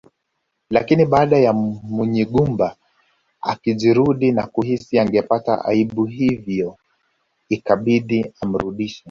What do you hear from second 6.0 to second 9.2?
hivyo ikabidi amrudishe